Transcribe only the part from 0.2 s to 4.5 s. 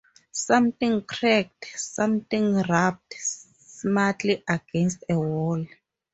Something cracked, something rapped smartly